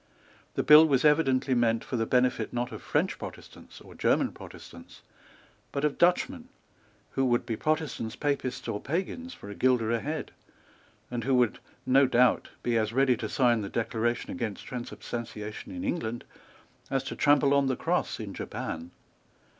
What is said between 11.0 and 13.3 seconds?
and who would, no doubt, be as ready to